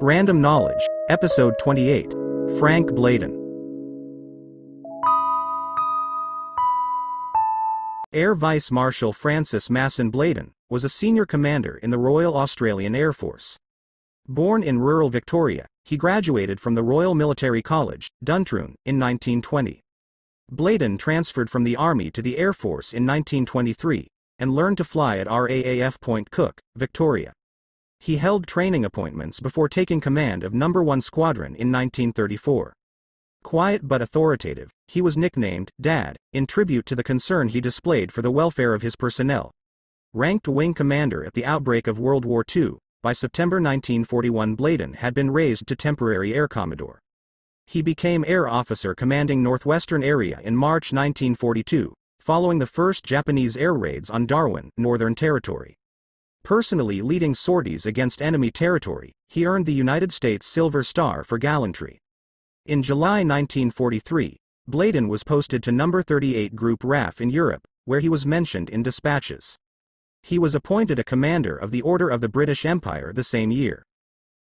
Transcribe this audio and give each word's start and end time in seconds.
Random 0.00 0.40
Knowledge, 0.40 0.86
Episode 1.08 1.54
28 1.58 2.12
Frank 2.58 2.90
Bladin. 2.90 3.34
Air 8.12 8.34
Vice 8.36 8.70
Marshal 8.70 9.12
Francis 9.12 9.68
Masson 9.68 10.12
Bladin 10.12 10.52
was 10.70 10.84
a 10.84 10.88
senior 10.88 11.26
commander 11.26 11.76
in 11.78 11.90
the 11.90 11.98
Royal 11.98 12.36
Australian 12.36 12.94
Air 12.94 13.12
Force. 13.12 13.58
Born 14.28 14.62
in 14.62 14.78
rural 14.78 15.10
Victoria, 15.10 15.66
he 15.84 15.96
graduated 15.96 16.60
from 16.60 16.76
the 16.76 16.84
Royal 16.84 17.16
Military 17.16 17.62
College, 17.62 18.08
Duntroon, 18.24 18.74
in 18.84 19.00
1920. 19.00 19.80
Bladin 20.52 20.98
transferred 20.98 21.50
from 21.50 21.64
the 21.64 21.74
Army 21.74 22.10
to 22.12 22.22
the 22.22 22.38
Air 22.38 22.52
Force 22.52 22.92
in 22.92 23.04
1923 23.04 24.06
and 24.38 24.54
learned 24.54 24.76
to 24.78 24.84
fly 24.84 25.18
at 25.18 25.26
RAAF 25.26 26.00
Point 26.00 26.30
Cook, 26.30 26.60
Victoria. 26.76 27.32
He 27.98 28.16
held 28.16 28.46
training 28.46 28.84
appointments 28.84 29.40
before 29.40 29.68
taking 29.68 30.00
command 30.00 30.44
of 30.44 30.54
No. 30.54 30.68
1 30.68 31.00
Squadron 31.00 31.54
in 31.54 31.72
1934. 31.72 32.72
Quiet 33.42 33.86
but 33.86 34.02
authoritative, 34.02 34.70
he 34.88 35.00
was 35.00 35.16
nicknamed 35.16 35.70
Dad, 35.80 36.16
in 36.32 36.46
tribute 36.46 36.84
to 36.86 36.96
the 36.96 37.04
concern 37.04 37.48
he 37.48 37.60
displayed 37.60 38.12
for 38.12 38.22
the 38.22 38.30
welfare 38.30 38.74
of 38.74 38.82
his 38.82 38.96
personnel. 38.96 39.50
Ranked 40.12 40.48
wing 40.48 40.74
commander 40.74 41.24
at 41.24 41.34
the 41.34 41.44
outbreak 41.44 41.86
of 41.86 41.98
World 41.98 42.24
War 42.24 42.44
II, 42.54 42.78
by 43.02 43.12
September 43.12 43.56
1941 43.56 44.56
Bladin 44.56 44.96
had 44.96 45.14
been 45.14 45.30
raised 45.30 45.66
to 45.68 45.76
temporary 45.76 46.34
air 46.34 46.48
commodore. 46.48 46.98
He 47.66 47.82
became 47.82 48.24
air 48.26 48.48
officer 48.48 48.94
commanding 48.94 49.42
Northwestern 49.42 50.02
Area 50.02 50.40
in 50.42 50.56
March 50.56 50.92
1942, 50.92 51.94
following 52.26 52.58
the 52.58 52.66
first 52.66 53.04
Japanese 53.04 53.56
air 53.56 53.72
raids 53.72 54.10
on 54.10 54.26
Darwin, 54.26 54.68
Northern 54.76 55.14
Territory. 55.14 55.76
Personally 56.42 57.00
leading 57.00 57.36
sorties 57.36 57.86
against 57.86 58.20
enemy 58.20 58.50
territory, 58.50 59.12
he 59.28 59.46
earned 59.46 59.64
the 59.64 59.72
United 59.72 60.10
States 60.10 60.44
Silver 60.44 60.82
Star 60.82 61.22
for 61.22 61.38
gallantry. 61.38 62.00
In 62.64 62.82
July 62.82 63.18
1943, 63.18 64.38
Bladin 64.68 65.06
was 65.06 65.22
posted 65.22 65.62
to 65.62 65.70
No. 65.70 66.02
38 66.02 66.56
Group 66.56 66.82
RAF 66.82 67.20
in 67.20 67.30
Europe, 67.30 67.62
where 67.84 68.00
he 68.00 68.08
was 68.08 68.26
mentioned 68.26 68.70
in 68.70 68.82
dispatches. 68.82 69.56
He 70.24 70.36
was 70.36 70.56
appointed 70.56 70.98
a 70.98 71.04
commander 71.04 71.56
of 71.56 71.70
the 71.70 71.82
Order 71.82 72.08
of 72.08 72.20
the 72.20 72.28
British 72.28 72.66
Empire 72.66 73.12
the 73.12 73.22
same 73.22 73.52
year. 73.52 73.84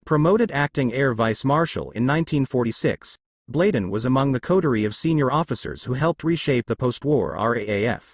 Promoted 0.05 0.51
acting 0.51 0.93
air 0.93 1.15
vice 1.15 1.45
marshal 1.45 1.93
in 1.93 2.05
1946, 2.05 3.17
Bladin 3.51 3.89
was 3.89 4.05
among 4.05 4.33
the 4.33 4.41
coterie 4.41 4.85
of 4.85 4.95
senior 4.95 5.33
officers 5.33 5.85
who 5.85 5.95
helped 5.95 6.23
reshape 6.23 6.67
the 6.67 6.77
post-war 6.77 7.35
RAAF. 7.35 8.13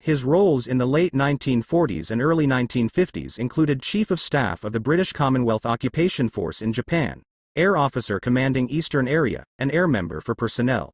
His 0.00 0.24
roles 0.24 0.66
in 0.66 0.78
the 0.78 0.86
late 0.86 1.12
1940s 1.12 2.10
and 2.10 2.20
early 2.20 2.48
1950s 2.48 3.38
included 3.38 3.80
Chief 3.80 4.10
of 4.10 4.18
Staff 4.18 4.64
of 4.64 4.72
the 4.72 4.80
British 4.80 5.12
Commonwealth 5.12 5.64
Occupation 5.64 6.28
Force 6.28 6.62
in 6.62 6.72
Japan, 6.72 7.22
Air 7.54 7.76
Officer 7.76 8.18
commanding 8.18 8.68
Eastern 8.68 9.06
Area, 9.06 9.44
and 9.56 9.70
Air 9.70 9.86
Member 9.86 10.20
for 10.20 10.34
Personnel. 10.34 10.90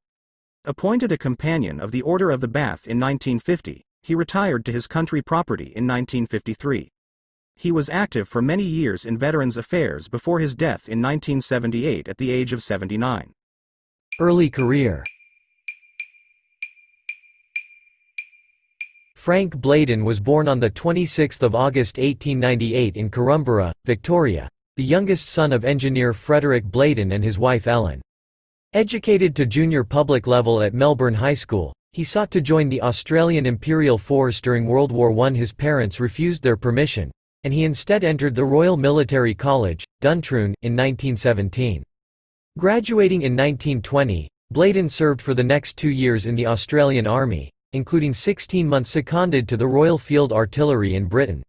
Appointed 0.66 1.10
a 1.10 1.16
Companion 1.18 1.80
of 1.80 1.92
the 1.92 2.02
Order 2.02 2.30
of 2.30 2.42
the 2.42 2.48
Bath 2.48 2.86
in 2.86 3.00
1950, 3.00 3.82
he 4.02 4.14
retired 4.14 4.66
to 4.66 4.72
his 4.72 4.86
country 4.86 5.22
property 5.22 5.72
in 5.74 5.86
1953. 5.86 6.88
He 7.56 7.72
was 7.72 7.88
active 7.88 8.28
for 8.28 8.42
many 8.42 8.64
years 8.64 9.06
in 9.06 9.16
Veterans 9.16 9.56
Affairs 9.56 10.08
before 10.08 10.40
his 10.40 10.54
death 10.54 10.88
in 10.88 11.00
1978 11.00 12.06
at 12.06 12.18
the 12.18 12.30
age 12.30 12.52
of 12.52 12.62
79. 12.62 13.32
Early 14.22 14.50
career 14.50 15.02
Frank 19.16 19.56
Bladin 19.56 20.04
was 20.04 20.20
born 20.20 20.46
on 20.46 20.60
26 20.60 21.42
August 21.42 21.98
1898 21.98 22.96
in 22.96 23.10
Korumburra, 23.10 23.72
Victoria, 23.84 24.48
the 24.76 24.84
youngest 24.84 25.30
son 25.30 25.52
of 25.52 25.64
engineer 25.64 26.12
Frederick 26.12 26.64
Bladin 26.66 27.14
and 27.14 27.24
his 27.24 27.36
wife 27.36 27.66
Ellen. 27.66 28.00
Educated 28.74 29.34
to 29.34 29.44
junior 29.44 29.82
public 29.82 30.28
level 30.28 30.62
at 30.62 30.72
Melbourne 30.72 31.14
High 31.14 31.34
School, 31.34 31.74
he 31.92 32.04
sought 32.04 32.30
to 32.30 32.40
join 32.40 32.68
the 32.68 32.82
Australian 32.82 33.44
Imperial 33.44 33.98
Force 33.98 34.40
during 34.40 34.66
World 34.66 34.92
War 34.92 35.10
I. 35.26 35.30
His 35.32 35.52
parents 35.52 35.98
refused 35.98 36.44
their 36.44 36.56
permission, 36.56 37.10
and 37.42 37.52
he 37.52 37.64
instead 37.64 38.04
entered 38.04 38.36
the 38.36 38.44
Royal 38.44 38.76
Military 38.76 39.34
College, 39.34 39.84
Duntroon, 40.00 40.54
in 40.62 40.76
1917. 40.76 41.82
Graduating 42.58 43.22
in 43.22 43.32
1920, 43.32 44.28
Bladin 44.52 44.90
served 44.90 45.22
for 45.22 45.32
the 45.32 45.42
next 45.42 45.78
two 45.78 45.88
years 45.88 46.26
in 46.26 46.34
the 46.34 46.46
Australian 46.46 47.06
Army, 47.06 47.50
including 47.72 48.12
16 48.12 48.68
months 48.68 48.90
seconded 48.90 49.48
to 49.48 49.56
the 49.56 49.66
Royal 49.66 49.96
Field 49.96 50.34
Artillery 50.34 50.94
in 50.94 51.06
Britain. 51.06 51.42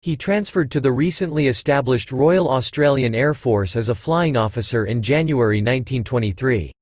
He 0.00 0.16
transferred 0.16 0.70
to 0.70 0.80
the 0.80 0.92
recently 0.92 1.48
established 1.48 2.10
Royal 2.10 2.48
Australian 2.48 3.14
Air 3.14 3.34
Force 3.34 3.76
as 3.76 3.90
a 3.90 3.94
flying 3.94 4.34
officer 4.34 4.86
in 4.86 5.02
January 5.02 5.58
1923. 5.58 6.72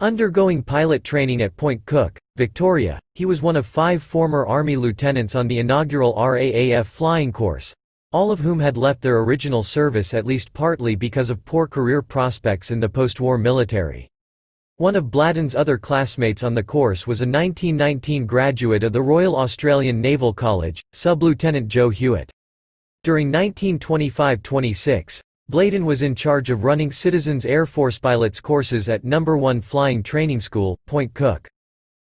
Undergoing 0.00 0.62
pilot 0.62 1.04
training 1.04 1.42
at 1.42 1.54
Point 1.58 1.84
Cook, 1.84 2.18
Victoria, 2.36 2.98
he 3.14 3.26
was 3.26 3.42
one 3.42 3.56
of 3.56 3.66
five 3.66 4.02
former 4.02 4.46
Army 4.46 4.76
lieutenants 4.76 5.34
on 5.34 5.48
the 5.48 5.58
inaugural 5.58 6.14
RAAF 6.14 6.86
flying 6.86 7.30
course, 7.30 7.74
all 8.16 8.30
of 8.30 8.38
whom 8.38 8.58
had 8.58 8.78
left 8.78 9.02
their 9.02 9.20
original 9.20 9.62
service 9.62 10.14
at 10.14 10.24
least 10.24 10.54
partly 10.54 10.96
because 10.96 11.28
of 11.28 11.44
poor 11.44 11.66
career 11.66 12.00
prospects 12.00 12.70
in 12.70 12.80
the 12.80 12.88
post-war 12.88 13.36
military. 13.36 14.08
One 14.78 14.96
of 14.96 15.10
Bladin's 15.10 15.54
other 15.54 15.76
classmates 15.76 16.42
on 16.42 16.54
the 16.54 16.62
course 16.62 17.06
was 17.06 17.20
a 17.20 17.26
1919 17.26 18.24
graduate 18.24 18.84
of 18.84 18.94
the 18.94 19.02
Royal 19.02 19.36
Australian 19.36 20.00
Naval 20.00 20.32
College, 20.32 20.82
Sub-Lieutenant 20.94 21.68
Joe 21.68 21.90
Hewitt. 21.90 22.30
During 23.04 23.30
1925–26, 23.30 25.20
Bladin 25.52 25.84
was 25.84 26.00
in 26.00 26.14
charge 26.14 26.48
of 26.48 26.64
running 26.64 26.90
Citizens 26.90 27.44
Air 27.44 27.66
Force 27.66 27.98
pilots 27.98 28.40
courses 28.40 28.88
at 28.88 29.04
No. 29.04 29.20
1 29.20 29.60
Flying 29.60 30.02
Training 30.02 30.40
School, 30.40 30.78
Point 30.86 31.12
Cook. 31.12 31.46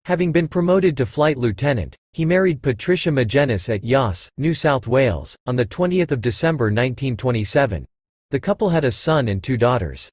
Having 0.06 0.32
been 0.32 0.48
promoted 0.48 0.96
to 0.96 1.06
flight 1.06 1.38
lieutenant, 1.38 1.96
he 2.12 2.24
married 2.24 2.60
Patricia 2.60 3.10
Magennis 3.10 3.72
at 3.72 3.84
Yass, 3.84 4.28
New 4.36 4.52
South 4.52 4.88
Wales, 4.88 5.36
on 5.46 5.56
20 5.56 6.04
December 6.06 6.64
1927. 6.64 7.86
The 8.30 8.40
couple 8.40 8.70
had 8.70 8.84
a 8.84 8.90
son 8.90 9.28
and 9.28 9.40
two 9.40 9.56
daughters. 9.56 10.10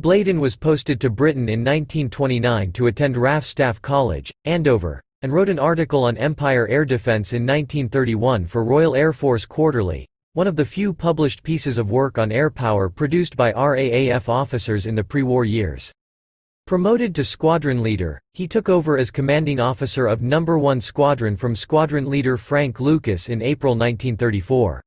Bladin 0.00 0.38
was 0.38 0.54
posted 0.54 1.00
to 1.00 1.10
Britain 1.10 1.48
in 1.48 1.64
1929 1.64 2.70
to 2.70 2.86
attend 2.86 3.16
RAF 3.16 3.44
Staff 3.44 3.82
College, 3.82 4.32
Andover, 4.44 5.02
and 5.22 5.32
wrote 5.32 5.48
an 5.48 5.58
article 5.58 6.04
on 6.04 6.16
Empire 6.16 6.68
Air 6.68 6.84
Defence 6.84 7.32
in 7.32 7.42
1931 7.42 8.46
for 8.46 8.62
Royal 8.62 8.94
Air 8.94 9.12
Force 9.12 9.44
Quarterly, 9.44 10.06
one 10.34 10.46
of 10.46 10.54
the 10.54 10.64
few 10.64 10.92
published 10.92 11.42
pieces 11.42 11.76
of 11.76 11.90
work 11.90 12.18
on 12.18 12.30
air 12.30 12.50
power 12.50 12.88
produced 12.88 13.36
by 13.36 13.52
RAAF 13.52 14.28
officers 14.28 14.86
in 14.86 14.94
the 14.94 15.02
pre-war 15.02 15.44
years. 15.44 15.92
Promoted 16.68 17.14
to 17.14 17.24
squadron 17.24 17.82
leader, 17.82 18.20
he 18.34 18.46
took 18.46 18.68
over 18.68 18.98
as 18.98 19.10
commanding 19.10 19.58
officer 19.58 20.06
of 20.06 20.20
No. 20.20 20.42
1 20.42 20.80
Squadron 20.80 21.34
from 21.34 21.56
squadron 21.56 22.10
leader 22.10 22.36
Frank 22.36 22.78
Lucas 22.78 23.30
in 23.30 23.40
April 23.40 23.72
1934. 23.72 24.82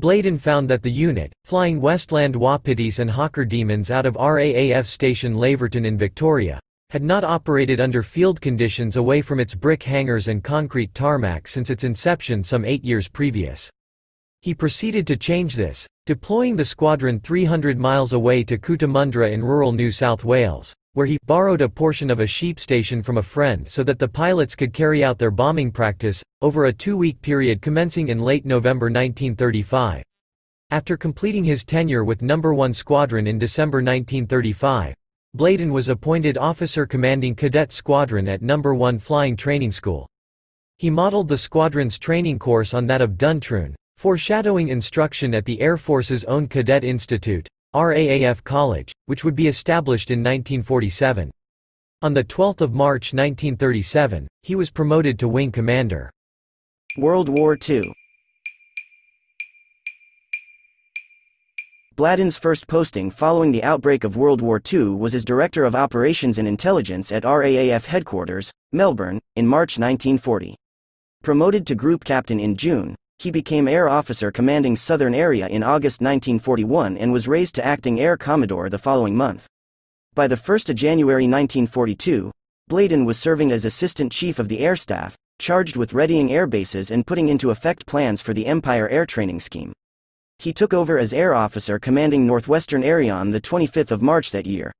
Bladin 0.00 0.40
found 0.40 0.70
that 0.70 0.80
the 0.80 0.90
unit, 0.90 1.30
flying 1.44 1.82
Westland 1.82 2.34
Wapitis 2.34 2.98
and 2.98 3.10
Hawker 3.10 3.44
Demons 3.44 3.90
out 3.90 4.06
of 4.06 4.14
RAAF 4.14 4.86
Station 4.86 5.34
Laverton 5.34 5.84
in 5.84 5.98
Victoria, 5.98 6.58
had 6.88 7.02
not 7.02 7.24
operated 7.24 7.78
under 7.78 8.02
field 8.02 8.40
conditions 8.40 8.96
away 8.96 9.20
from 9.20 9.38
its 9.38 9.54
brick 9.54 9.82
hangars 9.82 10.28
and 10.28 10.42
concrete 10.42 10.94
tarmac 10.94 11.46
since 11.46 11.68
its 11.68 11.84
inception 11.84 12.42
some 12.42 12.64
eight 12.64 12.86
years 12.86 13.06
previous. 13.06 13.70
He 14.40 14.54
proceeded 14.54 15.06
to 15.08 15.18
change 15.18 15.56
this, 15.56 15.86
deploying 16.06 16.56
the 16.56 16.64
squadron 16.64 17.20
300 17.20 17.78
miles 17.78 18.14
away 18.14 18.44
to 18.44 18.56
Cootamundra 18.56 19.30
in 19.30 19.44
rural 19.44 19.72
New 19.72 19.92
South 19.92 20.24
Wales, 20.24 20.74
where 20.94 21.06
he 21.06 21.18
borrowed 21.26 21.60
a 21.62 21.68
portion 21.68 22.10
of 22.10 22.20
a 22.20 22.26
sheep 22.26 22.60
station 22.60 23.02
from 23.02 23.18
a 23.18 23.22
friend 23.22 23.68
so 23.68 23.82
that 23.82 23.98
the 23.98 24.08
pilots 24.08 24.54
could 24.54 24.72
carry 24.72 25.02
out 25.02 25.18
their 25.18 25.30
bombing 25.30 25.70
practice, 25.70 26.22
over 26.40 26.66
a 26.66 26.72
two-week 26.72 27.20
period 27.22 27.62
commencing 27.62 28.08
in 28.08 28.20
late 28.20 28.44
November 28.44 28.86
1935. 28.86 30.02
After 30.70 30.96
completing 30.96 31.44
his 31.44 31.64
tenure 31.64 32.04
with 32.04 32.22
No. 32.22 32.36
1 32.38 32.74
Squadron 32.74 33.26
in 33.26 33.38
December 33.38 33.78
1935, 33.78 34.94
Bladin 35.36 35.70
was 35.70 35.88
appointed 35.88 36.36
officer 36.36 36.86
commanding 36.86 37.34
cadet 37.34 37.72
squadron 37.72 38.28
at 38.28 38.42
No. 38.42 38.58
1 38.58 38.98
Flying 38.98 39.36
Training 39.36 39.72
School. 39.72 40.06
He 40.78 40.90
modeled 40.90 41.28
the 41.28 41.38
squadron's 41.38 41.98
training 41.98 42.38
course 42.38 42.74
on 42.74 42.86
that 42.86 43.00
of 43.00 43.12
Duntroon, 43.12 43.74
Foreshadowing 44.02 44.68
instruction 44.68 45.32
at 45.32 45.44
the 45.44 45.60
Air 45.60 45.76
Force's 45.76 46.24
own 46.24 46.48
Cadet 46.48 46.82
Institute, 46.82 47.46
RAAF 47.74 48.44
College, 48.44 48.92
which 49.06 49.24
would 49.24 49.34
be 49.34 49.48
established 49.48 50.10
in 50.10 50.18
1947. 50.18 51.30
On 52.02 52.14
12 52.14 52.74
March 52.74 53.14
1937, 53.14 54.28
he 54.42 54.54
was 54.54 54.70
promoted 54.70 55.18
to 55.18 55.28
wing 55.28 55.50
commander. 55.50 56.10
World 56.98 57.30
War 57.30 57.56
II 57.56 57.92
Bladin's 61.96 62.36
first 62.36 62.66
posting 62.66 63.10
following 63.10 63.52
the 63.52 63.62
outbreak 63.62 64.04
of 64.04 64.16
World 64.16 64.42
War 64.42 64.60
II 64.72 64.88
was 64.90 65.14
as 65.14 65.24
Director 65.24 65.64
of 65.64 65.74
Operations 65.74 66.38
and 66.38 66.48
Intelligence 66.48 67.12
at 67.12 67.22
RAAF 67.22 67.86
Headquarters, 67.86 68.50
Melbourne, 68.72 69.20
in 69.36 69.46
March 69.46 69.78
1940. 69.78 70.56
Promoted 71.22 71.66
to 71.66 71.74
Group 71.74 72.04
Captain 72.04 72.40
in 72.40 72.56
June, 72.56 72.96
he 73.22 73.30
became 73.30 73.68
Air 73.68 73.88
Officer 73.88 74.32
commanding 74.32 74.74
Southern 74.74 75.14
Area 75.14 75.46
in 75.46 75.62
August 75.62 76.00
1941 76.00 76.96
and 76.96 77.12
was 77.12 77.28
raised 77.28 77.54
to 77.54 77.64
acting 77.64 78.00
Air 78.00 78.16
Commodore 78.16 78.68
the 78.68 78.78
following 78.78 79.16
month. 79.16 79.46
By 80.12 80.26
the 80.26 80.34
1st 80.34 80.70
of 80.70 80.76
January 80.76 81.28
1942, 81.28 82.32
Bladin 82.68 83.04
was 83.04 83.20
serving 83.20 83.52
as 83.52 83.64
Assistant 83.64 84.10
Chief 84.10 84.40
of 84.40 84.48
the 84.48 84.58
Air 84.58 84.74
Staff, 84.74 85.16
charged 85.38 85.76
with 85.76 85.94
readying 85.94 86.32
air 86.32 86.48
bases 86.48 86.90
and 86.90 87.06
putting 87.06 87.28
into 87.28 87.52
effect 87.52 87.86
plans 87.86 88.20
for 88.20 88.34
the 88.34 88.46
Empire 88.46 88.88
Air 88.88 89.06
Training 89.06 89.38
Scheme. 89.38 89.72
He 90.40 90.52
took 90.52 90.74
over 90.74 90.98
as 90.98 91.12
Air 91.12 91.32
Officer 91.32 91.78
commanding 91.78 92.26
Northwestern 92.26 92.82
Area 92.82 93.12
on 93.12 93.30
the 93.30 93.40
25th 93.40 93.92
of 93.92 94.02
March 94.02 94.32
that 94.32 94.46
year. 94.46 94.72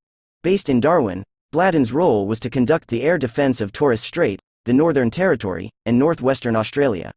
Based 0.43 0.69
in 0.69 0.81
Darwin, 0.81 1.23
Bladin's 1.55 1.93
role 1.93 2.27
was 2.27 2.41
to 2.41 2.50
conduct 2.50 2.89
the 2.89 3.03
air 3.03 3.19
defense 3.19 3.61
of 3.61 3.71
Torres 3.71 4.00
Strait, 4.00 4.41
the 4.65 4.73
Northern 4.73 5.12
Territory, 5.12 5.71
and 5.87 5.97
northwestern 5.97 6.56
Australia. 6.56 7.12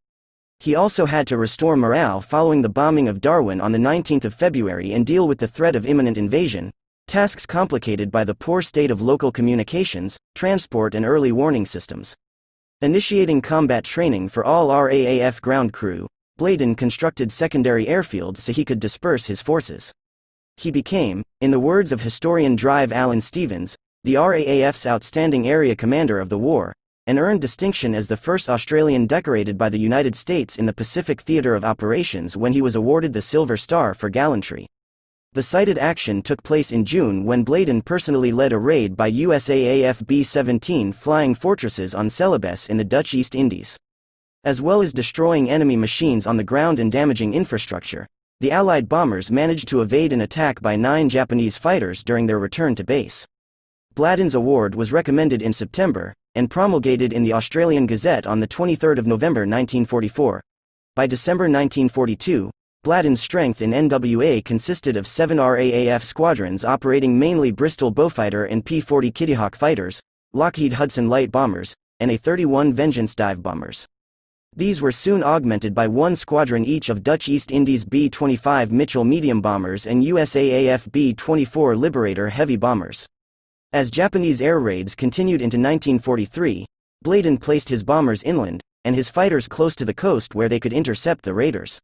He 0.59 0.75
also 0.75 1.05
had 1.05 1.27
to 1.27 1.37
restore 1.37 1.77
morale 1.77 2.21
following 2.21 2.61
the 2.61 2.69
bombing 2.69 3.07
of 3.07 3.21
Darwin 3.21 3.61
on 3.61 3.71
the 3.71 3.77
19th 3.77 4.25
of 4.25 4.33
February 4.33 4.93
and 4.93 5.05
deal 5.05 5.27
with 5.27 5.39
the 5.39 5.47
threat 5.47 5.75
of 5.75 5.85
imminent 5.85 6.17
invasion, 6.17 6.71
tasks 7.07 7.45
complicated 7.45 8.09
by 8.11 8.23
the 8.23 8.35
poor 8.35 8.61
state 8.61 8.89
of 8.89 9.01
local 9.01 9.31
communications, 9.31 10.17
transport 10.33 10.95
and 10.95 11.05
early 11.05 11.31
warning 11.31 11.65
systems. 11.65 12.15
Initiating 12.81 13.41
combat 13.41 13.83
training 13.83 14.29
for 14.29 14.43
all 14.43 14.69
RAAF 14.69 15.39
ground 15.41 15.71
crew, 15.71 16.07
Bladin 16.37 16.75
constructed 16.75 17.31
secondary 17.31 17.85
airfields 17.85 18.37
so 18.37 18.51
he 18.51 18.65
could 18.65 18.79
disperse 18.79 19.27
his 19.27 19.41
forces. 19.41 19.91
He 20.57 20.71
became, 20.71 21.23
in 21.41 21.51
the 21.51 21.59
words 21.59 21.91
of 21.91 22.01
historian 22.01 22.55
Drive 22.55 22.91
Alan 22.91 23.21
Stephens, 23.21 23.75
the 24.03 24.15
RAAF's 24.15 24.85
outstanding 24.85 25.47
area 25.47 25.75
commander 25.75 26.19
of 26.19 26.29
the 26.29 26.37
war, 26.37 26.73
and 27.07 27.19
earned 27.19 27.41
distinction 27.41 27.93
as 27.93 28.07
the 28.07 28.17
first 28.17 28.49
Australian 28.49 29.05
decorated 29.05 29.57
by 29.57 29.69
the 29.69 29.77
United 29.77 30.15
States 30.15 30.57
in 30.57 30.65
the 30.65 30.73
Pacific 30.73 31.21
Theatre 31.21 31.53
of 31.53 31.63
Operations 31.63 32.35
when 32.35 32.53
he 32.53 32.61
was 32.61 32.75
awarded 32.75 33.13
the 33.13 33.21
Silver 33.21 33.55
Star 33.55 33.93
for 33.93 34.09
gallantry. 34.09 34.67
The 35.33 35.43
cited 35.43 35.77
action 35.77 36.21
took 36.21 36.41
place 36.43 36.71
in 36.71 36.85
June 36.85 37.25
when 37.25 37.43
Bladin 37.43 37.83
personally 37.83 38.31
led 38.31 38.53
a 38.53 38.57
raid 38.57 38.95
by 38.95 39.11
USAAF 39.11 40.07
B-17 40.07 40.95
flying 40.95 41.35
fortresses 41.35 41.93
on 41.93 42.09
Celebes 42.09 42.69
in 42.69 42.77
the 42.77 42.83
Dutch 42.83 43.13
East 43.13 43.35
Indies. 43.35 43.77
As 44.43 44.61
well 44.61 44.81
as 44.81 44.93
destroying 44.93 45.49
enemy 45.49 45.75
machines 45.75 46.25
on 46.25 46.37
the 46.37 46.43
ground 46.43 46.79
and 46.79 46.91
damaging 46.91 47.33
infrastructure, 47.33 48.07
the 48.39 48.51
Allied 48.51 48.89
bombers 48.89 49.29
managed 49.29 49.67
to 49.67 49.81
evade 49.81 50.11
an 50.11 50.21
attack 50.21 50.61
by 50.61 50.75
nine 50.75 51.09
Japanese 51.09 51.57
fighters 51.57 52.03
during 52.03 52.27
their 52.27 52.39
return 52.39 52.73
to 52.75 52.83
base. 52.83 53.27
Bladin's 53.93 54.35
award 54.35 54.73
was 54.73 54.91
recommended 54.91 55.41
in 55.41 55.53
September, 55.53 56.13
and 56.35 56.51
promulgated 56.51 57.13
in 57.13 57.23
the 57.23 57.33
Australian 57.33 57.87
Gazette 57.87 58.27
on 58.27 58.41
23 58.41 58.95
November 59.05 59.41
1944. 59.41 60.41
By 60.95 61.07
December 61.07 61.45
1942, 61.45 62.51
Bladin's 62.85 63.19
strength 63.19 63.63
in 63.63 63.71
NWA 63.71 64.45
consisted 64.45 64.95
of 64.95 65.07
seven 65.07 65.37
RAAF 65.37 66.03
squadrons 66.03 66.63
operating 66.63 67.17
mainly 67.17 67.51
Bristol 67.51 67.91
Beaufighter 67.91 68.45
and 68.49 68.63
P-40 68.63 69.11
Kittyhawk 69.11 69.55
fighters, 69.55 69.99
Lockheed 70.33 70.73
Hudson 70.73 71.09
light 71.09 71.31
bombers, 71.31 71.73
and 71.99 72.11
A-31 72.11 72.73
Vengeance 72.73 73.15
dive 73.15 73.41
bombers. 73.41 73.88
These 74.55 74.81
were 74.81 74.91
soon 74.91 75.23
augmented 75.23 75.73
by 75.73 75.88
one 75.88 76.15
squadron 76.15 76.63
each 76.63 76.89
of 76.89 77.03
Dutch 77.03 77.27
East 77.27 77.51
Indies 77.51 77.83
B-25 77.83 78.71
Mitchell 78.71 79.03
medium 79.03 79.41
bombers 79.41 79.88
and 79.88 80.03
USAAF 80.03 80.91
B-24 80.91 81.77
Liberator 81.77 82.29
heavy 82.29 82.55
bombers. 82.55 83.05
As 83.75 83.92
Japanese 83.92 84.42
air 84.42 84.57
raids 84.57 84.95
continued 84.95 85.42
into 85.42 85.57
1943, 85.57 86.66
Bladin 87.04 87.38
placed 87.38 87.68
his 87.68 87.83
bombers 87.83 88.24
inland, 88.24 88.62
and 88.86 88.95
his 88.95 89.10
fighters 89.10 89.50
close 89.50 89.75
to 89.75 89.83
the 89.83 89.94
coast 89.94 90.33
where 90.33 90.48
they 90.48 90.62
could 90.62 90.72
intercept 90.72 91.25
the 91.25 91.33
raiders. 91.33 91.77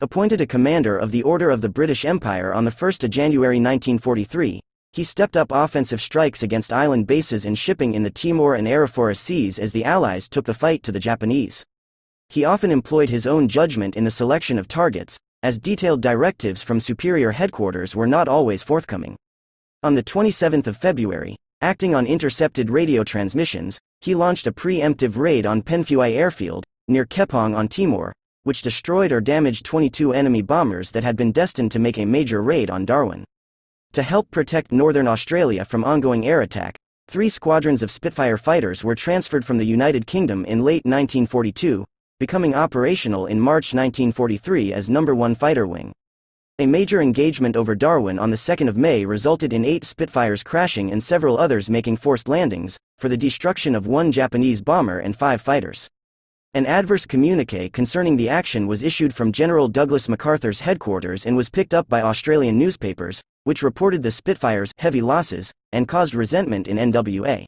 Appointed 0.00 0.40
a 0.40 0.46
commander 0.48 0.98
of 0.98 1.12
the 1.12 1.22
Order 1.22 1.50
of 1.50 1.60
the 1.60 1.68
British 1.68 2.04
Empire 2.04 2.52
on 2.52 2.66
1 2.66 2.92
January 3.08 3.58
1943, 3.58 4.58
he 4.92 5.04
stepped 5.04 5.36
up 5.36 5.52
offensive 5.52 6.00
strikes 6.00 6.42
against 6.42 6.72
island 6.72 7.06
bases 7.06 7.46
and 7.46 7.56
shipping 7.56 7.94
in 7.94 8.02
the 8.02 8.10
Timor 8.10 8.56
and 8.56 8.66
Arafura 8.66 9.16
seas 9.16 9.60
as 9.60 9.70
the 9.70 9.84
Allies 9.84 10.28
took 10.28 10.46
the 10.46 10.52
fight 10.52 10.82
to 10.82 10.90
the 10.90 10.98
Japanese. 10.98 11.64
He 12.28 12.44
often 12.44 12.72
employed 12.72 13.08
his 13.08 13.28
own 13.28 13.46
judgment 13.46 13.94
in 13.94 14.02
the 14.02 14.10
selection 14.10 14.58
of 14.58 14.66
targets, 14.66 15.16
as 15.44 15.60
detailed 15.60 16.00
directives 16.00 16.64
from 16.64 16.80
superior 16.80 17.30
headquarters 17.30 17.94
were 17.94 18.08
not 18.08 18.26
always 18.26 18.64
forthcoming. 18.64 19.16
On 19.82 19.94
the 19.94 20.02
27th 20.02 20.66
of 20.66 20.76
February, 20.76 21.36
acting 21.62 21.94
on 21.94 22.06
intercepted 22.06 22.68
radio 22.68 23.02
transmissions, 23.02 23.78
he 24.02 24.14
launched 24.14 24.46
a 24.46 24.52
preemptive 24.52 25.16
raid 25.16 25.46
on 25.46 25.62
Penfui 25.62 26.16
airfield, 26.16 26.66
near 26.86 27.06
Koepang 27.06 27.56
on 27.56 27.66
Timor, 27.66 28.12
which 28.42 28.60
destroyed 28.60 29.10
or 29.10 29.22
damaged 29.22 29.64
22 29.64 30.12
enemy 30.12 30.42
bombers 30.42 30.90
that 30.90 31.02
had 31.02 31.16
been 31.16 31.32
destined 31.32 31.72
to 31.72 31.78
make 31.78 31.96
a 31.96 32.04
major 32.04 32.42
raid 32.42 32.68
on 32.68 32.84
Darwin. 32.84 33.24
To 33.94 34.02
help 34.02 34.30
protect 34.30 34.70
northern 34.70 35.08
Australia 35.08 35.64
from 35.64 35.82
ongoing 35.82 36.26
air 36.26 36.42
attack, 36.42 36.76
three 37.08 37.30
squadrons 37.30 37.82
of 37.82 37.90
Spitfire 37.90 38.36
fighters 38.36 38.84
were 38.84 38.94
transferred 38.94 39.46
from 39.46 39.56
the 39.56 39.64
United 39.64 40.06
Kingdom 40.06 40.44
in 40.44 40.62
late 40.62 40.84
1942, 40.84 41.86
becoming 42.18 42.54
operational 42.54 43.24
in 43.24 43.40
March 43.40 43.72
1943 43.72 44.74
as 44.74 44.90
No. 44.90 45.02
1 45.04 45.34
Fighter 45.36 45.66
Wing. 45.66 45.94
A 46.60 46.66
major 46.66 47.00
engagement 47.00 47.56
over 47.56 47.74
Darwin 47.74 48.18
on 48.18 48.28
the 48.28 48.36
2nd 48.36 48.68
of 48.68 48.76
May 48.76 49.06
resulted 49.06 49.54
in 49.54 49.64
eight 49.64 49.82
Spitfires 49.82 50.42
crashing 50.42 50.92
and 50.92 51.02
several 51.02 51.38
others 51.38 51.70
making 51.70 51.96
forced 51.96 52.28
landings, 52.28 52.76
for 52.98 53.08
the 53.08 53.16
destruction 53.16 53.74
of 53.74 53.86
one 53.86 54.12
Japanese 54.12 54.60
bomber 54.60 54.98
and 54.98 55.16
five 55.16 55.40
fighters. 55.40 55.88
An 56.52 56.66
adverse 56.66 57.06
communique 57.06 57.70
concerning 57.70 58.18
the 58.18 58.28
action 58.28 58.66
was 58.66 58.82
issued 58.82 59.14
from 59.14 59.32
General 59.32 59.68
Douglas 59.68 60.06
MacArthur's 60.06 60.60
headquarters 60.60 61.24
and 61.24 61.34
was 61.34 61.48
picked 61.48 61.72
up 61.72 61.88
by 61.88 62.02
Australian 62.02 62.58
newspapers, 62.58 63.22
which 63.44 63.62
reported 63.62 64.02
the 64.02 64.10
Spitfires' 64.10 64.74
heavy 64.76 65.00
losses 65.00 65.54
and 65.72 65.88
caused 65.88 66.14
resentment 66.14 66.68
in 66.68 66.76
NWA. 66.76 67.46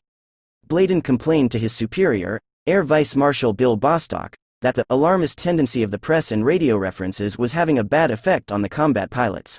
Bladin 0.68 1.04
complained 1.04 1.50
to 1.50 1.58
his 1.58 1.72
superior, 1.74 2.40
Air 2.66 2.82
Vice 2.82 3.14
Marshal 3.14 3.52
Bill 3.52 3.76
Bostock, 3.76 4.34
that 4.62 4.76
the 4.76 4.86
alarmist 4.88 5.38
tendency 5.38 5.82
of 5.82 5.90
the 5.90 5.98
press 5.98 6.32
and 6.32 6.44
radio 6.44 6.78
references 6.78 7.36
was 7.36 7.52
having 7.52 7.78
a 7.78 7.84
bad 7.84 8.10
effect 8.10 8.50
on 8.50 8.62
the 8.62 8.68
combat 8.68 9.10
pilots. 9.10 9.58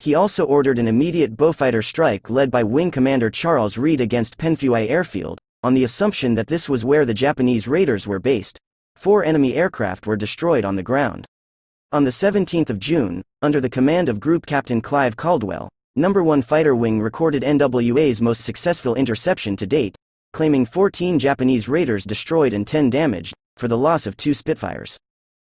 He 0.00 0.14
also 0.14 0.44
ordered 0.44 0.78
an 0.78 0.86
immediate 0.86 1.36
Beaufighter 1.36 1.84
strike 1.84 2.30
led 2.30 2.50
by 2.50 2.62
Wing 2.62 2.92
Commander 2.92 3.30
Charles 3.30 3.76
Read 3.76 4.00
against 4.00 4.38
Penfui 4.38 4.88
Airfield, 4.88 5.38
on 5.64 5.74
the 5.74 5.82
assumption 5.82 6.36
that 6.36 6.46
this 6.46 6.68
was 6.68 6.84
where 6.84 7.04
the 7.04 7.12
Japanese 7.12 7.66
raiders 7.66 8.06
were 8.06 8.20
based. 8.20 8.60
Four 8.94 9.24
enemy 9.24 9.54
aircraft 9.54 10.06
were 10.06 10.16
destroyed 10.16 10.64
on 10.64 10.76
the 10.76 10.84
ground. 10.84 11.26
On 11.90 12.04
the 12.04 12.10
17th 12.10 12.70
of 12.70 12.78
June, 12.78 13.22
under 13.42 13.60
the 13.60 13.68
command 13.68 14.08
of 14.08 14.20
Group 14.20 14.46
Captain 14.46 14.80
Clive 14.80 15.16
Caldwell, 15.16 15.68
No. 15.96 16.12
1 16.12 16.42
Fighter 16.42 16.76
Wing 16.76 17.00
recorded 17.00 17.42
NWA's 17.42 18.20
most 18.20 18.44
successful 18.44 18.94
interception 18.94 19.56
to 19.56 19.66
date, 19.66 19.96
claiming 20.32 20.64
14 20.64 21.18
Japanese 21.18 21.68
raiders 21.68 22.04
destroyed 22.04 22.52
and 22.52 22.66
10 22.66 22.90
damaged, 22.90 23.34
for 23.58 23.68
the 23.68 23.76
loss 23.76 24.06
of 24.06 24.16
two 24.16 24.32
Spitfires. 24.32 24.96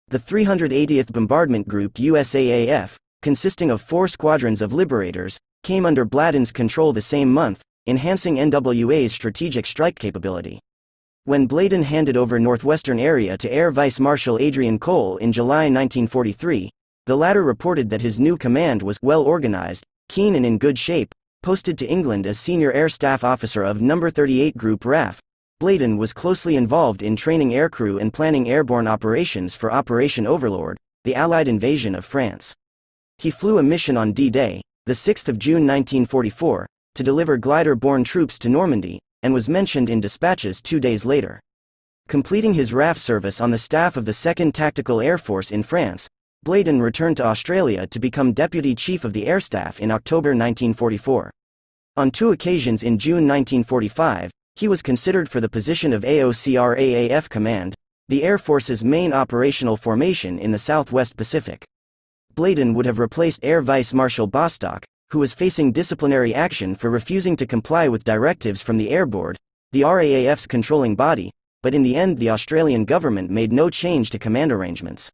The 0.08 0.18
380th 0.18 1.12
Bombardment 1.12 1.68
Group 1.68 1.94
USAAF, 1.94 2.96
consisting 3.22 3.70
of 3.70 3.80
four 3.80 4.08
squadrons 4.08 4.60
of 4.60 4.72
Liberators, 4.72 5.38
came 5.62 5.86
under 5.86 6.04
Bladin's 6.04 6.50
control 6.50 6.92
the 6.92 7.00
same 7.00 7.32
month, 7.32 7.62
enhancing 7.86 8.36
NWA's 8.36 9.12
strategic 9.12 9.66
strike 9.66 9.98
capability. 9.98 10.58
When 11.24 11.46
Bladin 11.46 11.84
handed 11.84 12.16
over 12.16 12.40
northwestern 12.40 12.98
area 12.98 13.38
to 13.38 13.52
Air 13.52 13.70
Vice 13.70 14.00
Marshal 14.00 14.38
Adrian 14.40 14.80
Cole 14.80 15.18
in 15.18 15.32
July 15.32 15.70
1943, 15.70 16.68
the 17.06 17.16
latter 17.16 17.44
reported 17.44 17.90
that 17.90 18.02
his 18.02 18.18
new 18.18 18.36
command 18.36 18.82
was 18.82 18.98
well 19.02 19.22
organized, 19.22 19.84
keen 20.08 20.34
and 20.34 20.44
in 20.44 20.58
good 20.58 20.78
shape, 20.78 21.14
posted 21.42 21.78
to 21.78 21.86
England 21.86 22.26
as 22.26 22.38
Senior 22.38 22.72
Air 22.72 22.88
Staff 22.88 23.22
Officer 23.22 23.62
of 23.62 23.80
No. 23.80 24.10
38 24.10 24.56
Group 24.56 24.84
RAF, 24.84 25.20
Bladin 25.62 25.96
was 25.96 26.12
closely 26.12 26.56
involved 26.56 27.04
in 27.04 27.14
training 27.14 27.50
aircrew 27.50 28.00
and 28.00 28.12
planning 28.12 28.50
airborne 28.50 28.88
operations 28.88 29.54
for 29.54 29.70
Operation 29.70 30.26
Overlord, 30.26 30.76
the 31.04 31.14
Allied 31.14 31.46
invasion 31.46 31.94
of 31.94 32.04
France. 32.04 32.52
He 33.18 33.30
flew 33.30 33.58
a 33.58 33.62
mission 33.62 33.96
on 33.96 34.10
D-Day, 34.10 34.60
the 34.86 34.92
6th 34.92 35.28
of 35.28 35.38
June 35.38 35.64
1944, 35.64 36.66
to 36.96 37.02
deliver 37.04 37.36
glider-borne 37.36 38.02
troops 38.02 38.40
to 38.40 38.48
Normandy, 38.48 38.98
and 39.22 39.32
was 39.32 39.48
mentioned 39.48 39.88
in 39.88 40.00
dispatches 40.00 40.60
two 40.60 40.80
days 40.80 41.04
later. 41.04 41.38
Completing 42.08 42.54
his 42.54 42.72
RAF 42.72 42.98
service 42.98 43.40
on 43.40 43.52
the 43.52 43.56
staff 43.56 43.96
of 43.96 44.04
the 44.04 44.10
2nd 44.10 44.52
Tactical 44.52 45.00
Air 45.00 45.16
Force 45.16 45.52
in 45.52 45.62
France, 45.62 46.08
Bladin 46.44 46.82
returned 46.82 47.18
to 47.18 47.24
Australia 47.24 47.86
to 47.86 48.00
become 48.00 48.32
Deputy 48.32 48.74
Chief 48.74 49.04
of 49.04 49.12
the 49.12 49.28
Air 49.28 49.38
Staff 49.38 49.78
in 49.78 49.92
October 49.92 50.30
1944. 50.30 51.30
On 51.96 52.10
two 52.10 52.32
occasions 52.32 52.82
in 52.82 52.98
June 52.98 53.28
1945, 53.28 54.32
he 54.56 54.68
was 54.68 54.82
considered 54.82 55.28
for 55.28 55.40
the 55.40 55.48
position 55.48 55.92
of 55.92 56.02
AOCRAAF 56.02 57.28
Command, 57.28 57.74
the 58.08 58.22
Air 58.22 58.38
Force's 58.38 58.84
main 58.84 59.12
operational 59.12 59.76
formation 59.76 60.38
in 60.38 60.50
the 60.50 60.58
Southwest 60.58 61.16
Pacific. 61.16 61.64
Bladin 62.34 62.74
would 62.74 62.86
have 62.86 62.98
replaced 62.98 63.44
Air 63.44 63.62
Vice 63.62 63.92
Marshal 63.92 64.26
Bostock, 64.26 64.84
who 65.10 65.18
was 65.18 65.34
facing 65.34 65.72
disciplinary 65.72 66.34
action 66.34 66.74
for 66.74 66.90
refusing 66.90 67.36
to 67.36 67.46
comply 67.46 67.88
with 67.88 68.04
directives 68.04 68.62
from 68.62 68.78
the 68.78 68.90
Air 68.90 69.06
Board, 69.06 69.38
the 69.72 69.82
RAAF's 69.82 70.46
controlling 70.46 70.94
body, 70.94 71.30
but 71.62 71.74
in 71.74 71.82
the 71.82 71.96
end 71.96 72.18
the 72.18 72.30
Australian 72.30 72.84
government 72.84 73.30
made 73.30 73.52
no 73.52 73.70
change 73.70 74.10
to 74.10 74.18
command 74.18 74.52
arrangements. 74.52 75.10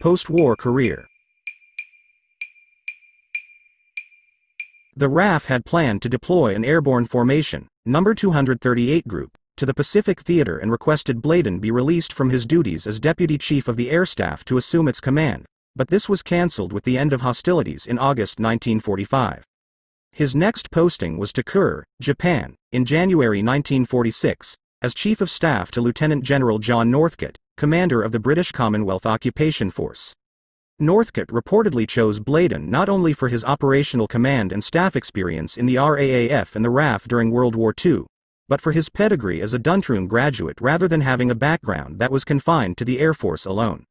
Post-war 0.00 0.56
career 0.56 1.06
The 4.94 5.08
RAF 5.08 5.46
had 5.46 5.66
planned 5.66 6.00
to 6.02 6.08
deploy 6.08 6.54
an 6.54 6.64
airborne 6.64 7.06
formation, 7.06 7.68
number 7.86 8.14
238 8.14 9.06
Group, 9.06 9.38
to 9.56 9.64
the 9.64 9.74
Pacific 9.74 10.20
Theater 10.20 10.58
and 10.58 10.70
requested 10.70 11.22
Bladin 11.22 11.60
be 11.60 11.70
released 11.70 12.12
from 12.12 12.30
his 12.30 12.44
duties 12.44 12.86
as 12.86 13.00
Deputy 13.00 13.38
Chief 13.38 13.68
of 13.68 13.76
the 13.76 13.90
Air 13.90 14.04
Staff 14.04 14.44
to 14.46 14.56
assume 14.56 14.88
its 14.88 15.00
command, 15.00 15.46
but 15.74 15.88
this 15.88 16.08
was 16.08 16.22
cancelled 16.22 16.72
with 16.72 16.84
the 16.84 16.98
end 16.98 17.12
of 17.12 17.20
hostilities 17.20 17.86
in 17.86 17.98
August 17.98 18.38
1945. 18.40 19.44
His 20.12 20.34
next 20.34 20.70
posting 20.70 21.18
was 21.18 21.32
to 21.34 21.42
Kure, 21.42 21.84
Japan, 22.00 22.56
in 22.72 22.84
January 22.84 23.38
1946, 23.38 24.56
as 24.82 24.94
Chief 24.94 25.20
of 25.20 25.30
Staff 25.30 25.70
to 25.70 25.80
Lieutenant 25.80 26.24
General 26.24 26.58
John 26.58 26.90
Northcote, 26.90 27.36
commander 27.56 28.02
of 28.02 28.12
the 28.12 28.20
British 28.20 28.52
Commonwealth 28.52 29.06
Occupation 29.06 29.70
Force. 29.70 30.12
Northcote 30.78 31.28
reportedly 31.28 31.88
chose 31.88 32.20
Bladin 32.20 32.68
not 32.68 32.90
only 32.90 33.14
for 33.14 33.28
his 33.28 33.46
operational 33.46 34.06
command 34.06 34.52
and 34.52 34.62
staff 34.62 34.94
experience 34.94 35.56
in 35.56 35.64
the 35.64 35.76
RAAF 35.76 36.54
and 36.54 36.62
the 36.62 36.70
RAF 36.70 37.08
during 37.08 37.30
World 37.30 37.56
War 37.56 37.72
II, 37.82 38.04
but 38.46 38.60
for 38.60 38.72
his 38.72 38.90
pedigree 38.90 39.40
as 39.40 39.54
a 39.54 39.58
Duntroon 39.58 40.06
graduate 40.06 40.60
rather 40.60 40.86
than 40.86 41.00
having 41.00 41.30
a 41.30 41.34
background 41.34 41.98
that 41.98 42.12
was 42.12 42.24
confined 42.24 42.76
to 42.76 42.84
the 42.84 42.98
Air 42.98 43.14
Force 43.14 43.46
alone. 43.46 43.84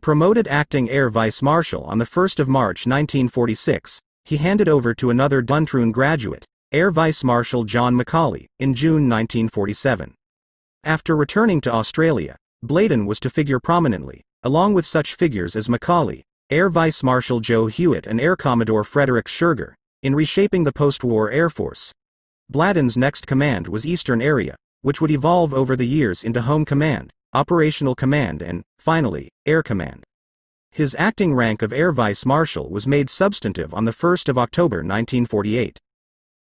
Promoted 0.00 0.46
acting 0.46 0.88
Air 0.88 1.10
Vice 1.10 1.42
Marshal 1.42 1.82
on 1.84 1.98
the 1.98 2.06
1st 2.06 2.38
of 2.38 2.48
March 2.48 2.86
1946, 2.86 4.00
he 4.24 4.36
handed 4.36 4.68
over 4.68 4.94
to 4.94 5.10
another 5.10 5.42
Duntroon 5.42 5.90
graduate, 5.90 6.44
Air 6.70 6.92
Vice 6.92 7.24
Marshal 7.24 7.64
John 7.64 7.96
McCauley, 7.96 8.46
in 8.60 8.74
June 8.74 9.08
1947. 9.08 10.14
After 10.84 11.16
returning 11.16 11.60
to 11.62 11.72
Australia, 11.72 12.36
Bladin 12.64 13.06
was 13.06 13.18
to 13.18 13.30
figure 13.30 13.58
prominently, 13.58 14.22
along 14.42 14.74
with 14.74 14.86
such 14.86 15.14
figures 15.14 15.54
as 15.54 15.68
McCauley, 15.68 16.22
Air 16.50 16.68
Vice 16.68 17.02
Marshal 17.02 17.40
Joe 17.40 17.66
Hewitt 17.66 18.06
and 18.06 18.20
Air 18.20 18.36
Commodore 18.36 18.84
Frederick 18.84 19.26
Scherger, 19.26 19.74
in 20.02 20.14
reshaping 20.14 20.64
the 20.64 20.72
post-war 20.72 21.30
Air 21.30 21.48
Force. 21.48 21.92
Bladin's 22.52 22.96
next 22.96 23.26
command 23.26 23.68
was 23.68 23.86
Eastern 23.86 24.20
Area, 24.20 24.56
which 24.82 25.00
would 25.00 25.10
evolve 25.10 25.54
over 25.54 25.76
the 25.76 25.86
years 25.86 26.24
into 26.24 26.42
Home 26.42 26.64
Command, 26.64 27.10
Operational 27.32 27.94
Command 27.94 28.42
and, 28.42 28.62
finally, 28.78 29.30
Air 29.46 29.62
Command. 29.62 30.04
His 30.70 30.96
acting 30.98 31.34
rank 31.34 31.62
of 31.62 31.72
Air 31.72 31.92
Vice 31.92 32.26
Marshal 32.26 32.68
was 32.68 32.86
made 32.86 33.10
substantive 33.10 33.72
on 33.72 33.86
1 33.86 33.92
October 34.36 34.78
1948. 34.78 35.78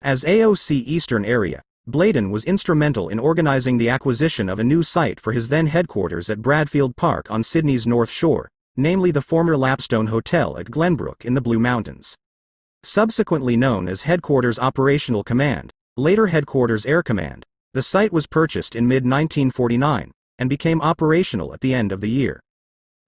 As 0.02 0.22
AOC 0.22 0.70
Eastern 0.70 1.24
Area, 1.24 1.60
Bladin 1.88 2.30
was 2.30 2.44
instrumental 2.44 3.08
in 3.08 3.18
organizing 3.18 3.78
the 3.78 3.88
acquisition 3.88 4.50
of 4.50 4.58
a 4.58 4.64
new 4.64 4.82
site 4.82 5.18
for 5.18 5.32
his 5.32 5.48
then 5.48 5.68
headquarters 5.68 6.28
at 6.28 6.42
Bradfield 6.42 6.96
Park 6.96 7.30
on 7.30 7.42
Sydney's 7.42 7.86
North 7.86 8.10
Shore, 8.10 8.50
namely 8.76 9.10
the 9.10 9.22
former 9.22 9.56
Lapstone 9.56 10.08
Hotel 10.08 10.58
at 10.58 10.70
Glenbrook 10.70 11.24
in 11.24 11.32
the 11.32 11.40
Blue 11.40 11.58
Mountains. 11.58 12.14
Subsequently 12.82 13.56
known 13.56 13.88
as 13.88 14.02
Headquarters 14.02 14.58
Operational 14.58 15.24
Command, 15.24 15.70
later 15.96 16.26
Headquarters 16.26 16.84
Air 16.84 17.02
Command, 17.02 17.46
the 17.72 17.80
site 17.80 18.12
was 18.12 18.26
purchased 18.26 18.76
in 18.76 18.86
mid 18.86 19.04
1949 19.04 20.12
and 20.38 20.50
became 20.50 20.82
operational 20.82 21.54
at 21.54 21.62
the 21.62 21.72
end 21.72 21.90
of 21.90 22.02
the 22.02 22.10
year. 22.10 22.38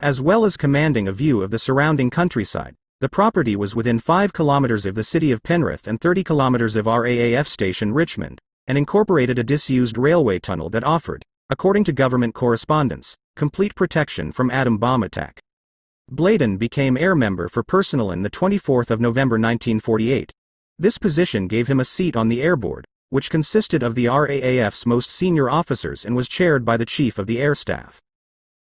As 0.01 0.23
well 0.23 0.47
as 0.47 0.57
commanding 0.57 1.07
a 1.07 1.13
view 1.13 1.43
of 1.43 1.51
the 1.51 1.59
surrounding 1.59 2.09
countryside, 2.09 2.77
the 3.01 3.11
property 3.11 3.57
was 3.57 3.77
within 3.77 4.01
5 4.01 4.33
kilometers 4.33 4.87
of 4.87 4.95
the 4.95 5.05
city 5.05 5.33
of 5.33 5.43
Penrith 5.43 5.87
and 5.87 6.01
30 6.01 6.25
kilometers 6.25 6.77
of 6.77 6.87
RAAF 6.87 7.47
station 7.47 7.93
Richmond, 7.93 8.41
and 8.71 8.79
incorporated 8.79 9.37
a 9.37 9.43
disused 9.43 9.99
railway 9.99 10.39
tunnel 10.39 10.71
that 10.71 10.85
offered, 10.85 11.25
according 11.49 11.83
to 11.83 11.93
government 11.93 12.37
correspondence, 12.37 13.17
complete 13.35 13.75
protection 13.75 14.31
from 14.31 14.49
atom 14.49 14.79
bomb 14.79 15.03
attack. 15.03 15.41
Bladin 16.09 16.57
became 16.57 16.97
air 16.97 17.17
member 17.17 17.49
for 17.49 17.65
Personalin 17.65 18.23
the 18.23 18.31
24th 18.31 18.93
of 18.93 19.01
November 19.01 19.35
1948. 19.35 20.31
This 20.79 20.99
position 20.99 21.49
gave 21.49 21.67
him 21.67 21.81
a 21.81 21.85
seat 21.85 22.15
on 22.15 22.29
the 22.29 22.41
air 22.41 22.55
board, 22.55 22.85
which 23.09 23.29
consisted 23.29 23.83
of 23.83 23.97
the 23.97 24.07
RAAF's 24.07 24.87
most 24.87 25.11
senior 25.11 25.51
officers 25.51 26.05
and 26.05 26.15
was 26.15 26.29
chaired 26.29 26.65
by 26.65 26.77
the 26.77 26.87
chief 26.87 27.19
of 27.19 27.27
the 27.27 27.41
air 27.41 27.57
staff. 27.57 27.99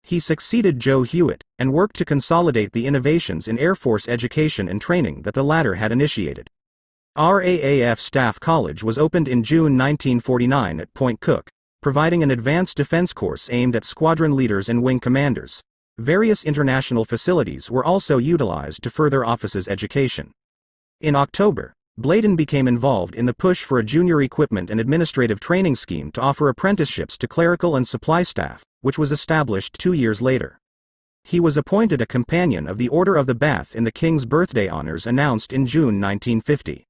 He 0.03 0.21
succeeded 0.21 0.79
Joe 0.79 1.03
Hewitt 1.03 1.43
and 1.59 1.73
worked 1.73 1.97
to 1.97 2.05
consolidate 2.05 2.71
the 2.71 2.87
innovations 2.87 3.45
in 3.45 3.59
Air 3.59 3.75
Force 3.75 4.07
education 4.07 4.69
and 4.69 4.79
training 4.79 5.23
that 5.23 5.33
the 5.33 5.43
latter 5.43 5.75
had 5.75 5.91
initiated. 5.91 6.49
RAAF 7.17 7.97
Staff 7.99 8.39
College 8.39 8.83
was 8.83 8.99
opened 8.99 9.27
in 9.27 9.41
June 9.43 9.75
1949 9.75 10.79
at 10.79 10.93
Point 10.93 11.19
Cook, 11.19 11.49
providing 11.81 12.21
an 12.21 12.29
advanced 12.29 12.77
defense 12.77 13.11
course 13.11 13.49
aimed 13.51 13.75
at 13.75 13.83
squadron 13.83 14.35
leaders 14.35 14.69
and 14.69 14.83
wing 14.83 14.99
commanders. 14.99 15.63
Various 15.97 16.43
international 16.43 17.05
facilities 17.05 17.71
were 17.71 17.83
also 17.83 18.19
utilized 18.19 18.83
to 18.83 18.91
further 18.91 19.25
officers' 19.25 19.67
education. 19.67 20.31
In 21.01 21.15
October, 21.15 21.73
Bladin 21.99 22.35
became 22.35 22.67
involved 22.67 23.15
in 23.15 23.25
the 23.25 23.33
push 23.33 23.63
for 23.63 23.79
a 23.79 23.83
junior 23.83 24.21
equipment 24.21 24.69
and 24.69 24.79
administrative 24.79 25.39
training 25.39 25.75
scheme 25.75 26.11
to 26.11 26.21
offer 26.21 26.49
apprenticeships 26.49 27.17
to 27.17 27.27
clerical 27.27 27.75
and 27.75 27.87
supply 27.87 28.21
staff, 28.21 28.63
which 28.81 28.99
was 28.99 29.11
established 29.11 29.73
two 29.79 29.93
years 29.93 30.21
later. 30.21 30.59
He 31.23 31.39
was 31.39 31.57
appointed 31.57 31.99
a 31.99 32.05
companion 32.05 32.67
of 32.67 32.77
the 32.77 32.89
Order 32.89 33.15
of 33.15 33.25
the 33.25 33.33
Bath 33.33 33.75
in 33.75 33.85
the 33.85 33.91
King's 33.91 34.25
birthday 34.25 34.67
honors 34.67 35.07
announced 35.07 35.51
in 35.51 35.65
June 35.65 35.99
1950. 35.99 36.86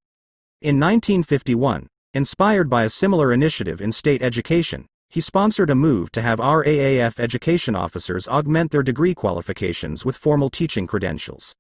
In 0.60 0.80
1951, 0.80 1.86
inspired 2.16 2.68
by 2.68 2.84
a 2.84 2.90
similar 2.90 3.32
initiative 3.32 3.80
in 3.80 3.92
state 3.92 4.24
education, 4.24 4.88
he 5.08 5.22
sponsored 5.22 5.70
a 5.70 5.76
move 5.76 6.12
to 6.14 6.22
have 6.24 6.40
RAAF 6.40 7.20
education 7.20 7.76
officers 7.76 8.28
augment 8.28 8.72
their 8.72 8.82
degree 8.82 9.14
qualifications 9.14 10.04
with 10.04 10.18
formal 10.18 10.50
teaching 10.50 10.88
credentials. 10.88 11.54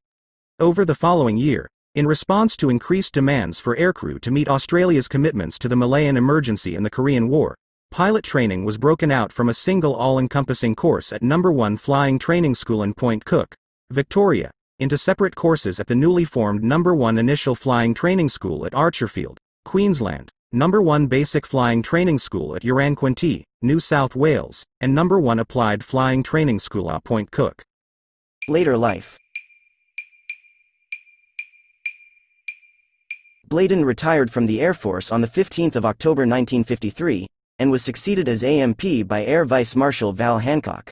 Over 0.59 0.83
the 0.83 0.95
following 0.95 1.37
year, 1.37 1.67
in 1.93 2.07
response 2.07 2.57
to 2.57 2.71
increased 2.71 3.13
demands 3.13 3.59
for 3.59 3.75
aircrew 3.75 4.19
to 4.19 4.31
meet 4.31 4.49
Australia's 4.49 5.07
commitments 5.07 5.59
to 5.59 5.67
the 5.67 5.75
Malayan 5.75 6.17
emergency 6.17 6.75
and 6.75 6.83
the 6.83 6.89
Korean 6.89 7.29
War, 7.29 7.53
pilot 7.91 8.23
training 8.23 8.65
was 8.65 8.79
broken 8.79 9.11
out 9.11 9.31
from 9.31 9.47
a 9.47 9.53
single 9.53 9.93
all-encompassing 9.93 10.73
course 10.73 11.13
at 11.13 11.21
Number 11.21 11.51
1 11.51 11.77
Flying 11.77 12.17
Training 12.17 12.55
School 12.55 12.81
in 12.81 12.95
Point 12.95 13.25
Cook, 13.25 13.53
Victoria, 13.91 14.49
into 14.79 14.97
separate 14.97 15.35
courses 15.35 15.79
at 15.79 15.87
the 15.87 15.95
newly 15.95 16.25
formed 16.25 16.63
Number 16.63 16.93
1 16.93 17.17
Initial 17.17 17.55
Flying 17.55 17.93
Training 17.93 18.29
School 18.29 18.65
at 18.65 18.73
Archerfield, 18.73 19.37
Queensland, 19.65 20.29
Number 20.51 20.81
1 20.81 21.07
Basic 21.07 21.45
Flying 21.45 21.81
Training 21.81 22.19
School 22.19 22.55
at 22.55 22.61
Uranquinty, 22.61 23.43
New 23.61 23.79
South 23.79 24.15
Wales, 24.15 24.63
and 24.79 24.95
Number 24.95 25.19
1 25.19 25.39
Applied 25.39 25.83
Flying 25.83 26.23
Training 26.23 26.59
School 26.59 26.91
at 26.91 27.03
Point 27.03 27.31
Cook. 27.31 27.63
Later 28.47 28.77
life 28.77 29.17
Bladin 33.49 33.85
retired 33.85 34.31
from 34.31 34.45
the 34.45 34.61
Air 34.61 34.73
Force 34.73 35.11
on 35.11 35.25
15 35.25 35.71
October 35.75 36.21
1953, 36.21 37.27
and 37.59 37.71
was 37.71 37.81
succeeded 37.81 38.27
as 38.27 38.43
AMP 38.43 39.07
by 39.07 39.25
Air 39.25 39.45
Vice 39.45 39.75
Marshal 39.75 40.13
Val 40.13 40.39
Hancock. 40.39 40.89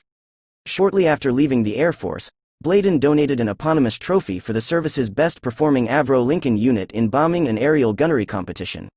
Shortly 0.64 1.06
after 1.06 1.32
leaving 1.32 1.62
the 1.62 1.76
Air 1.76 1.92
Force, 1.92 2.28
Bladin 2.64 2.98
donated 2.98 3.38
an 3.38 3.48
eponymous 3.48 3.96
trophy 3.98 4.38
for 4.38 4.52
the 4.52 4.60
service's 4.60 5.10
best 5.10 5.40
performing 5.42 5.88
Avro 5.88 6.24
Lincoln 6.24 6.56
unit 6.56 6.90
in 6.92 7.08
bombing 7.08 7.48
and 7.48 7.58
aerial 7.58 7.92
gunnery 7.92 8.26
competition. 8.26 8.88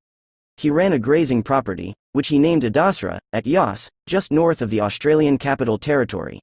He 0.58 0.70
ran 0.70 0.94
a 0.94 1.00
grazing 1.00 1.44
property, 1.44 1.94
which 2.14 2.30
he 2.30 2.40
named 2.40 2.64
Adasra, 2.64 3.20
at 3.32 3.46
Yass, 3.46 3.88
just 4.08 4.32
north 4.32 4.62
of 4.62 4.70
the 4.70 4.82
Australian 4.82 5.38
Capital 5.38 5.78
Territory. 5.78 6.40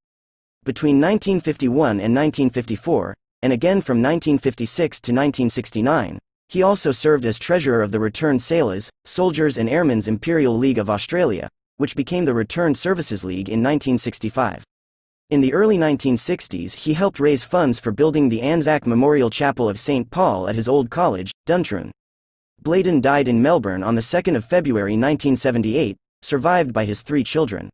Between 0.65 1.01
1951 1.01 2.01
and 2.01 2.15
1954, 2.15 3.15
and 3.43 3.53
again 3.53 3.81
from 3.81 4.03
1956 4.03 5.01
to 5.01 5.13
1969, 5.13 6.19
he 6.49 6.63
also 6.63 6.93
served 6.93 7.25
as 7.25 7.39
treasurer 7.39 7.83
of 7.83 7.93
the 7.93 8.01
Returned 8.01 8.41
Sailors, 8.41 8.89
Soldiers 9.05 9.59
and 9.59 9.69
Airmen's 9.69 10.07
Imperial 10.07 10.57
League 10.57 10.79
of 10.79 10.89
Australia, 10.89 11.49
which 11.79 11.97
became 11.97 12.25
the 12.25 12.35
Returned 12.35 12.77
Services 12.77 13.25
League 13.25 13.49
in 13.49 13.63
1965. 13.63 14.65
In 15.29 15.41
the 15.41 15.53
early 15.55 15.77
1960s 15.77 16.73
he 16.73 16.95
helped 16.95 17.19
raise 17.19 17.43
funds 17.43 17.81
for 17.81 17.91
building 17.91 18.29
the 18.29 18.43
Anzac 18.43 18.87
Memorial 18.87 19.29
Chapel 19.29 19.69
of 19.69 19.77
St. 19.77 20.09
Paul 20.09 20.49
at 20.49 20.55
his 20.55 20.69
old 20.69 20.89
college, 20.89 21.33
Duntroon. 21.47 21.91
Bladin 22.63 23.01
died 23.01 23.27
in 23.27 23.43
Melbourne 23.43 23.83
on 23.83 23.97
2 23.97 24.01
February 24.41 24.93
1978, 24.93 25.97
survived 26.23 26.73
by 26.73 26.85
his 26.85 27.03
three 27.03 27.25
children. 27.25 27.69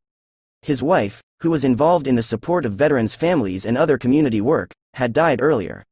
His 0.62 0.82
wife, 0.82 1.20
who 1.42 1.50
was 1.50 1.62
involved 1.62 2.08
in 2.08 2.14
the 2.14 2.22
support 2.22 2.64
of 2.64 2.72
veterans' 2.72 3.14
families 3.14 3.66
and 3.66 3.76
other 3.76 3.98
community 3.98 4.40
work, 4.40 4.72
had 4.94 5.12
died 5.12 5.42
earlier. 5.42 5.82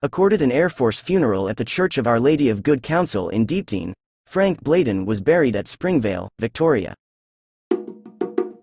Accorded 0.00 0.40
an 0.40 0.52
Air 0.52 0.70
Force 0.70 1.00
funeral 1.00 1.50
at 1.50 1.58
the 1.58 1.66
Church 1.66 1.98
of 1.98 2.06
Our 2.06 2.18
Lady 2.18 2.48
of 2.48 2.62
Good 2.62 2.82
Counsel 2.82 3.28
in 3.28 3.44
Deepdene, 3.44 3.92
Frank 4.26 4.64
Bladin 4.64 5.04
was 5.04 5.20
buried 5.20 5.54
at 5.54 5.68
Springvale, 5.68 6.30
Victoria. 6.38 6.94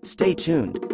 Stay 0.04 0.34
tuned. 0.34 0.91